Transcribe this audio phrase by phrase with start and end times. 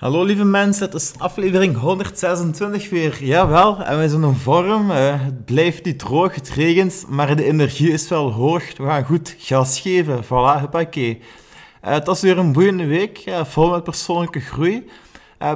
[0.00, 3.24] Hallo lieve mensen, het is aflevering 126 weer.
[3.24, 4.90] Jawel, en we zijn in vorm.
[4.90, 8.76] Uh, het blijft niet droog, het regent, maar de energie is wel hoog.
[8.76, 10.24] We gaan goed gas geven.
[10.24, 11.18] Voilà, huppakee.
[11.18, 14.86] Uh, het was weer een boeiende week, uh, vol met persoonlijke groei.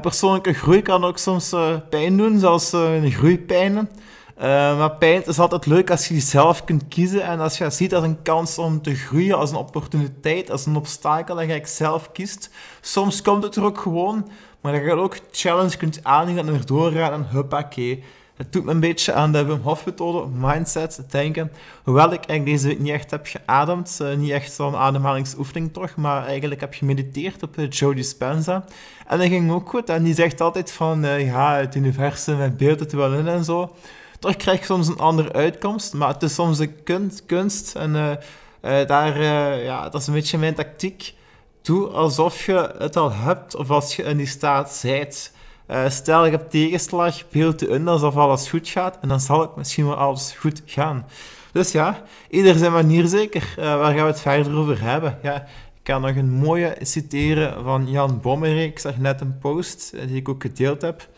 [0.00, 1.54] persoonlijke groei kan ook soms
[1.90, 3.10] pijn doen, zoals een
[4.36, 4.78] groeipijnen.
[4.78, 7.94] maar pijn is altijd leuk als je zelf kunt kiezen en als je het ziet
[7.94, 12.12] als een kans om te groeien, als een opportuniteit, als een obstakel dat je zelf
[12.12, 12.50] kiest.
[12.80, 14.28] Soms komt het er ook gewoon,
[14.60, 18.02] maar dat je ook challenge kunt aangaan en erdoor gaan en huppakee.
[18.36, 21.52] Het doet me een beetje aan de Wim Hof methode, mindset, denken.
[21.84, 25.96] Hoewel ik eigenlijk deze week niet echt heb geademd, uh, niet echt zo'n ademhalingsoefening toch,
[25.96, 28.64] maar eigenlijk heb gemediteerd op uh, Joe Dispenza.
[29.06, 29.88] En dat ging ook goed.
[29.88, 33.74] En die zegt altijd van, ja, het universum met beelden te wel in en zo.
[34.24, 37.26] Toch krijg je soms een andere uitkomst, maar het is soms een kunst.
[37.26, 38.18] kunst en
[38.60, 39.22] daar,
[39.62, 41.14] ja, dat is een beetje mijn tactiek.
[41.62, 45.32] Doe alsof je het al hebt, of als je in die staat zijt.
[45.88, 49.56] Stel, ik heb tegenslag, beeld je in alsof alles goed gaat, en dan zal het
[49.56, 51.06] misschien wel alles goed gaan.
[51.52, 53.54] Dus ja, ieder zijn manier zeker.
[53.56, 55.18] Waar gaan we het verder over hebben?
[55.22, 58.70] Ja, ik kan nog een mooie citeren van Jan Bommerik.
[58.70, 61.08] Ik zag net een post eh, die ik ook gedeeld heb.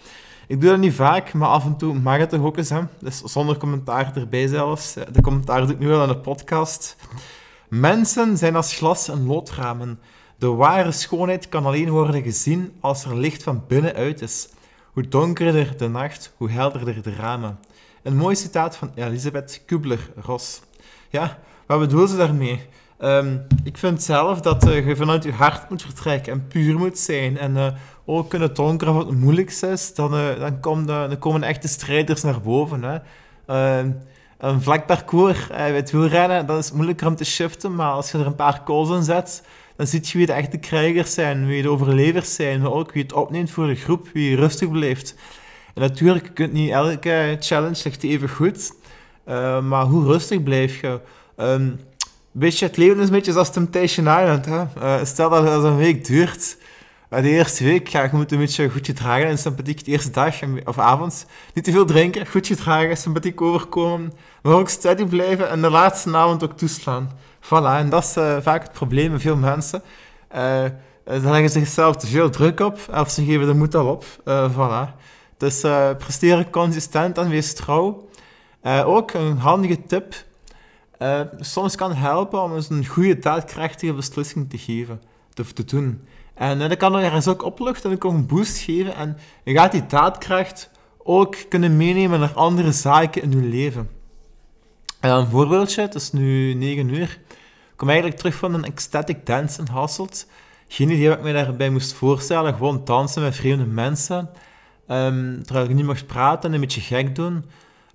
[0.48, 2.68] Ik doe dat niet vaak, maar af en toe mag het toch ook eens.
[2.68, 2.80] Hè?
[3.00, 4.94] Dus zonder commentaar erbij zelfs.
[5.12, 6.96] De commentaar doe ik nu wel aan de podcast.
[7.68, 9.98] Mensen zijn als glas en loodramen.
[10.38, 14.48] De ware schoonheid kan alleen worden gezien als er licht van binnenuit is.
[14.92, 17.58] Hoe donkerder de nacht, hoe helderder de ramen.
[18.02, 20.62] Een mooi citaat van Elisabeth Kubler-Ross.
[21.10, 22.60] Ja, wat bedoelt ze daarmee?
[23.00, 26.98] Um, ik vind zelf dat uh, je vanuit je hart moet vertrekken en puur moet
[26.98, 27.38] zijn.
[27.38, 27.66] En uh,
[28.06, 32.22] ook in het wat het moeilijkste is, dan, uh, dan, komt, dan komen echte strijders
[32.22, 32.82] naar boven.
[32.82, 32.98] Hè.
[33.46, 33.90] Ehm,
[34.38, 38.10] een vlak parcours bij het wielrennen, dan is het moeilijker om te shiften, maar als
[38.10, 39.42] je er een paar calls in zet,
[39.76, 43.02] dan zie je wie de echte krijgers zijn, wie de overlevers zijn, maar ook wie
[43.02, 45.14] het opneemt voor de groep, wie rustig blijft.
[45.74, 48.72] En natuurlijk, kunt niet elke challenge echt even goed,
[49.28, 51.00] uh, maar hoe rustig blijf je?
[51.36, 51.80] Um,
[52.38, 54.44] het leven is een beetje zoals Temptation Island.
[54.44, 54.64] Hè?
[54.78, 56.64] Uh, stel dat het een week duurt, uh,
[57.22, 60.34] de eerste week ga je moet een beetje goed gedragen en sympathiek de eerste dag
[60.64, 61.26] of avond.
[61.54, 64.12] Niet te veel drinken, goed gedragen, sympathiek overkomen,
[64.42, 67.10] maar ook steady blijven en de laatste avond ook toeslaan.
[67.40, 69.82] Voilà, en dat is uh, vaak het probleem met veel mensen.
[70.34, 70.64] Uh,
[71.06, 74.04] ze leggen zichzelf te veel druk op, of ze geven de moed al op.
[74.24, 74.94] Uh, voilà.
[75.36, 75.60] Dus
[75.98, 78.08] presteren consistent en wees trouw.
[78.84, 80.14] ook een handige tip.
[81.40, 85.02] soms kan helpen om eens een goede daadkrachtige beslissing te geven,
[85.34, 86.00] te, te doen.
[86.36, 88.94] En dat kan er ergens ook opluchten en ook een boost geven.
[88.94, 93.90] En je gaat die daadkracht ook kunnen meenemen naar andere zaken in je leven.
[95.00, 97.18] een voorbeeldje, het is nu 9 uur.
[97.70, 100.26] Ik kom eigenlijk terug van een ecstatic dance in Hasselt.
[100.68, 102.54] Geen idee wat ik me daarbij moest voorstellen.
[102.54, 104.30] Gewoon dansen met vreemde mensen.
[104.88, 107.44] Um, terwijl ik niet mocht praten en een beetje gek doen.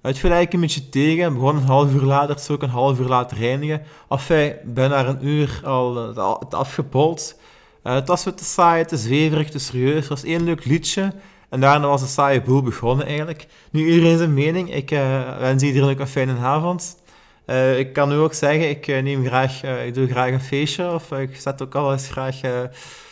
[0.02, 1.34] Het viel eigenlijk een beetje tegen.
[1.34, 3.81] Begon een half uur later, zo ook een half uur later reinigen.
[4.09, 5.96] Enfin, bijna een uur al
[6.40, 7.40] het afgepold.
[7.83, 9.95] Uh, het was wat te saai, te zweverig, te serieus.
[9.95, 11.13] Het was één leuk liedje.
[11.49, 13.47] En daarna was de saaie boel begonnen eigenlijk.
[13.71, 14.73] Nu iedereen zijn mening.
[14.75, 16.99] Ik uh, wens iedereen ook een fijne avond.
[17.45, 21.11] Uh, ik kan nu ook zeggen, ik neem graag, ik doe graag een feestje of
[21.11, 22.39] ik zet ook al eens graag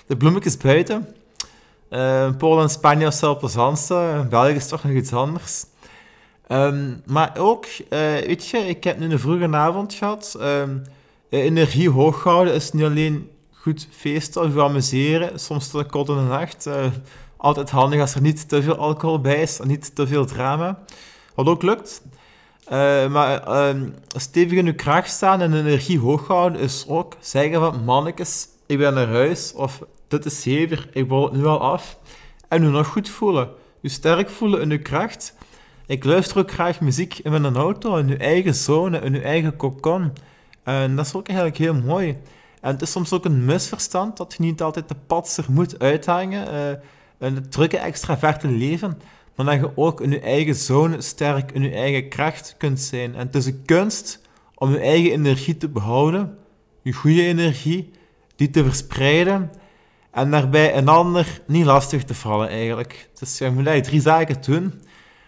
[0.07, 1.07] de bloemetjes buiten.
[2.37, 5.65] Polen en Spanje is wel plezantste, België is toch nog iets anders.
[6.47, 10.37] Um, maar ook, weet je, ik heb nu een vroege avond gehad.
[10.41, 10.83] Um,
[11.29, 13.29] energie hoog houden is niet alleen
[13.61, 16.69] goed feesten of amuseren, soms tot kort in de nacht.
[17.37, 20.79] altijd handig als er niet te veel alcohol bij is niet te veel drama.
[21.35, 22.01] Wat ook lukt.
[22.71, 27.59] Uh, maar uh, stevig in uw kracht staan en energie hoog houden is ook zeggen
[27.59, 31.59] van mannetjes, ik ben naar huis of dit is hevig, ik word het nu al
[31.59, 31.97] af.
[32.47, 33.49] En u nog goed voelen.
[33.81, 35.35] U sterk voelen in uw kracht.
[35.85, 39.55] Ik luister ook graag muziek in mijn auto, in uw eigen zone, in uw eigen
[39.55, 40.13] cocon.
[40.63, 42.17] En dat is ook eigenlijk heel mooi.
[42.61, 46.53] En het is soms ook een misverstand dat je niet altijd de patser moet uithangen
[46.53, 48.97] uh, in het drukke, extraverte leven
[49.39, 53.15] maar dat je ook in je eigen zone sterk in je eigen kracht kunt zijn.
[53.15, 54.21] En het is een kunst
[54.55, 56.37] om je eigen energie te behouden,
[56.81, 57.91] je goede energie,
[58.35, 59.51] die te verspreiden
[60.11, 63.09] en daarbij een ander niet lastig te vallen eigenlijk.
[63.19, 64.73] Dus je moet eigenlijk drie zaken doen.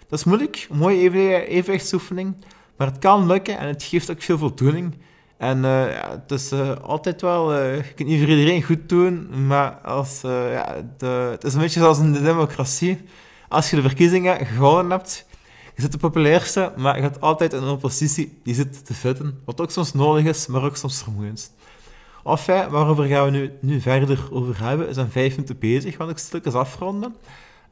[0.08, 2.36] Dat is moeilijk, een mooie evenwichtsoefening,
[2.76, 4.96] maar het kan lukken en het geeft ook veel voldoening.
[5.42, 9.48] En uh, het is uh, altijd wel, uh, je kunt niet voor iedereen goed doen,
[9.48, 13.02] maar als, ja, de, het is een beetje zoals in de democratie
[13.48, 15.26] als je de verkiezingen gewonnen hebt,
[15.76, 19.42] je zit de populairste, maar je gaat altijd een oppositie die zit te vetten.
[19.46, 21.54] Wat ook soms nodig is, maar ook soms vermoeiend.
[22.26, 24.88] Enfin, waarover gaan we nu, nu verder over hebben?
[24.88, 27.16] We zijn vijf minuten bezig, want ik stukjes afronden.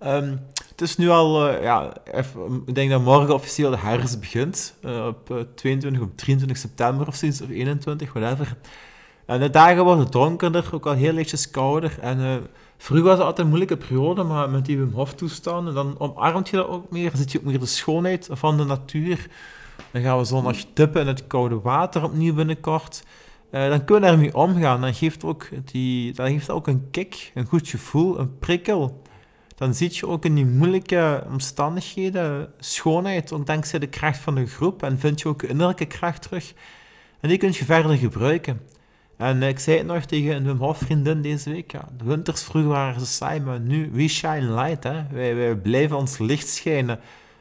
[0.05, 4.19] Um, het is nu al, uh, ja, even, ik denk dat morgen officieel de herfst
[4.19, 4.75] begint.
[4.81, 8.55] Uh, op uh, 22 of 23 september of zoiets, of 21, whatever.
[9.25, 11.97] En de dagen worden donkerder, ook al heel lichtjes kouder.
[12.01, 12.47] En
[12.77, 16.49] vroeger was het altijd een moeilijke periode, maar met die Wim Hof toestanden, dan omarmt
[16.49, 17.09] je dat ook meer.
[17.09, 19.27] Dan zit je ook meer de schoonheid van de natuur.
[19.91, 23.03] Dan gaan we zondag dippen in het koude water opnieuw binnenkort.
[23.51, 24.81] Dan kunnen we ermee omgaan.
[24.81, 29.01] Dan geeft, ook die, dat geeft ook een kick, een goed gevoel, een prikkel.
[29.59, 34.45] Dan zie je ook in die moeilijke omstandigheden schoonheid, ook dankzij de kracht van de
[34.45, 34.83] groep.
[34.83, 36.53] En vind je ook innerlijke kracht terug.
[37.19, 38.61] En die kun je verder gebruiken.
[39.17, 41.71] En ik zei het nog tegen een Wim Hof vriendin deze week.
[41.71, 44.83] Ja, de winters vroeger waren ze saai, maar nu, we shine light.
[44.83, 45.07] Hè.
[45.11, 46.99] Wij, blijven ons licht schijnen.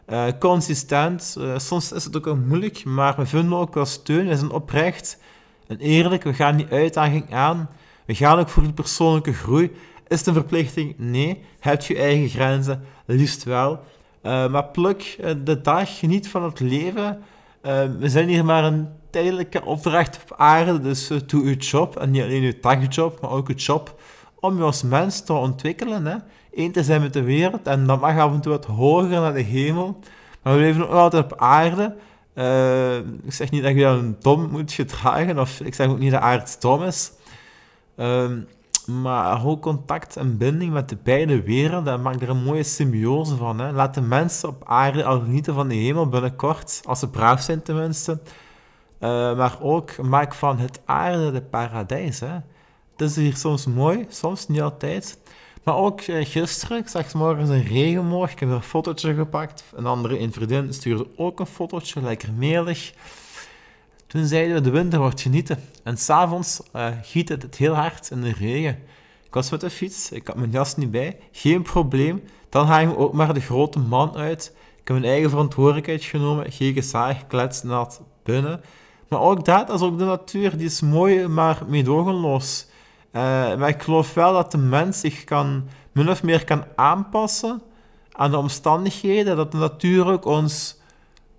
[0.08, 1.36] Uh, consistent.
[1.38, 4.26] Uh, soms is het ook moeilijk, maar we vinden ook wel steun.
[4.26, 5.18] We zijn oprecht
[5.66, 6.22] en eerlijk.
[6.22, 7.68] We gaan die uitdaging aan.
[8.04, 9.72] We gaan ook voor die persoonlijke groei.
[10.08, 10.94] Is het een verplichting?
[10.96, 11.42] Nee.
[11.60, 12.84] Heb je eigen grenzen?
[13.04, 13.80] Liefst wel.
[14.22, 17.22] Uh, maar pluk de dag, geniet van het leven.
[17.98, 20.80] we zijn hier maar een tijdelijke opdracht op aarde.
[20.80, 21.96] Dus doe je job.
[21.96, 24.00] En niet alleen je dagjob, maar ook je job
[24.40, 26.06] om je als mens te ontwikkelen.
[26.06, 26.16] Hè.
[26.54, 27.66] Eén te zijn met de wereld.
[27.66, 30.00] En dat mag af en toe wat hoger naar de hemel.
[30.42, 31.96] Maar we leven ook altijd op aarde.
[33.24, 35.38] Ik zeg niet dat je dan dom moet gedragen.
[35.38, 37.12] Of ik zeg ook niet dat aarde dom is.
[37.96, 38.30] Uh,
[38.88, 43.36] maar hou contact en binding met de beide werelden en maak er een mooie symbiose
[43.36, 43.58] van.
[43.58, 43.72] Hè.
[43.72, 47.62] Laat de mensen op aarde al genieten van de hemel binnenkort, als ze braaf zijn
[47.62, 48.20] tenminste.
[49.00, 52.20] Uh, maar ook maak van het aarde de paradijs.
[52.20, 52.32] Hè.
[52.92, 55.18] Het is hier soms mooi, soms niet altijd.
[55.62, 59.64] Maar ook uh, gisteren, ik zag morgens een regenmorgen, ik heb een fotootje gepakt.
[59.74, 62.92] Een andere een vriendin stuurde ook een fotootje, lekker melig.
[64.08, 65.58] Toen zeiden we, de winter wordt genieten.
[65.82, 68.78] En s'avonds uh, giet het heel hard in de regen.
[69.24, 72.22] Ik was met de fiets, ik had mijn jas niet bij, geen probleem.
[72.48, 74.52] Dan ga ik ook maar de grote man uit.
[74.54, 78.60] Ik heb mijn eigen verantwoordelijkheid genomen, geen gezaag, klets, nat, binnen.
[79.08, 82.66] Maar ook dat, is ook de natuur, die is mooi, maar meedogenloos.
[83.12, 83.22] Uh,
[83.56, 87.62] maar ik geloof wel dat de mens zich kan, min of meer kan aanpassen
[88.12, 90.77] aan de omstandigheden, dat de natuur ook ons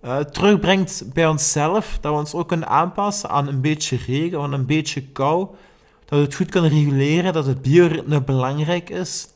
[0.05, 4.53] uh, terugbrengt bij onszelf, dat we ons ook kunnen aanpassen aan een beetje regen, aan
[4.53, 5.47] een beetje kou,
[6.05, 9.27] dat we het goed kunnen reguleren, dat het bioritme belangrijk is.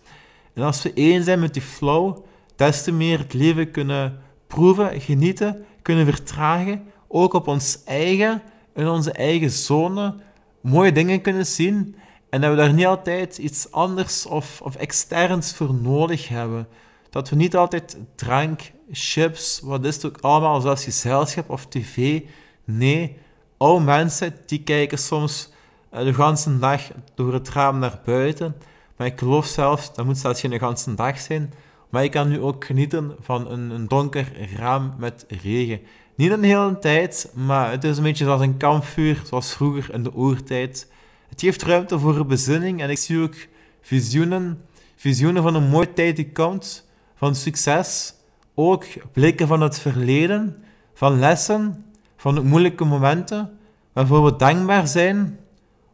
[0.53, 2.17] En als we één zijn met die flow,
[2.55, 8.41] des te meer het leven kunnen proeven, genieten, kunnen vertragen, ook op ons eigen,
[8.75, 10.15] in onze eigen zone,
[10.61, 11.95] mooie dingen kunnen zien
[12.29, 16.67] en dat we daar niet altijd iets anders of, of externs voor nodig hebben.
[17.13, 18.61] Dat we niet altijd drank,
[18.91, 22.21] chips, wat is het ook allemaal, zoals gezelschap of tv.
[22.63, 23.17] Nee,
[23.57, 25.51] oude mensen die kijken soms
[25.89, 26.81] eh, de hele dag
[27.15, 28.55] door het raam naar buiten.
[28.95, 31.53] Maar ik geloof zelfs, dat moet zelfs geen hele dag zijn.
[31.89, 35.79] Maar ik kan nu ook genieten van een, een donker raam met regen.
[36.15, 40.03] Niet een hele tijd, maar het is een beetje zoals een kampvuur, zoals vroeger in
[40.03, 40.91] de oertijd.
[41.29, 43.35] Het geeft ruimte voor bezinning en ik zie ook
[43.81, 44.61] visioenen,
[44.95, 46.91] visioenen van een mooie tijd die komt,
[47.23, 48.13] van succes,
[48.55, 51.85] ook blikken van het verleden, van lessen,
[52.17, 53.57] van moeilijke momenten,
[53.93, 55.39] waarvoor we dankbaar zijn.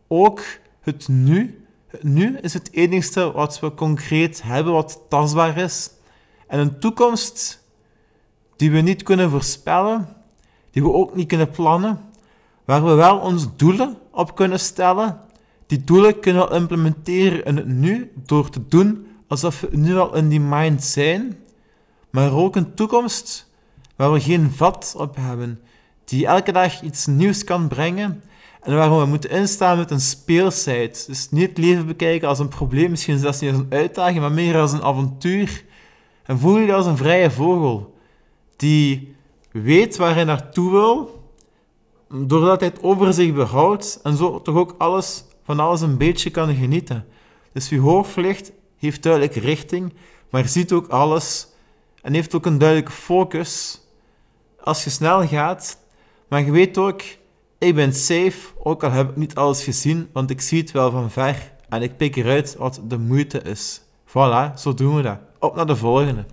[0.07, 0.41] Ook
[0.81, 1.65] het nu.
[1.87, 5.91] Het nu is het enigste wat we concreet hebben, wat tastbaar is.
[6.48, 7.63] En een toekomst
[8.55, 10.07] die we niet kunnen voorspellen,
[10.71, 12.00] die we ook niet kunnen plannen,
[12.65, 15.19] waar we wel onze doelen op kunnen stellen.
[15.67, 20.15] Die doelen kunnen we implementeren in het nu door te doen alsof we nu al
[20.15, 21.38] in die mind zijn,
[22.09, 23.51] maar ook een toekomst
[23.95, 25.59] waar we geen vat op hebben,
[26.05, 28.24] die elke dag iets nieuws kan brengen
[28.62, 31.05] en waar we moeten instaan met een speelsheid.
[31.07, 34.31] Dus niet het leven bekijken als een probleem, misschien zelfs niet als een uitdaging, maar
[34.31, 35.63] meer als een avontuur.
[36.24, 37.98] En voel je als een vrije vogel
[38.55, 39.15] die
[39.51, 41.24] weet waar hij naartoe wil,
[42.09, 46.29] doordat hij het over zich behoudt en zo toch ook alles, van alles een beetje
[46.29, 47.05] kan genieten.
[47.53, 49.93] Dus wie hoog vliegt, heeft duidelijk richting,
[50.29, 51.48] maar ziet ook alles
[52.01, 53.81] en heeft ook een duidelijke focus.
[54.59, 55.77] Als je snel gaat,
[56.27, 57.01] maar je weet ook,
[57.57, 60.91] ik ben safe, ook al heb ik niet alles gezien, want ik zie het wel
[60.91, 63.81] van ver en ik pik eruit wat de moeite is.
[64.07, 65.19] Voilà, zo doen we dat.
[65.39, 66.25] Op naar de volgende.